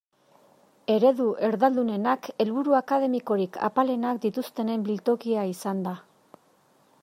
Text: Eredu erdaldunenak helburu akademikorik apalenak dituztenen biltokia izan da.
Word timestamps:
Eredu 0.93 1.27
erdaldunenak 1.49 2.31
helburu 2.45 2.77
akademikorik 2.79 3.61
apalenak 3.69 4.23
dituztenen 4.25 4.89
biltokia 4.89 5.45
izan 5.55 5.89
da. 5.91 5.97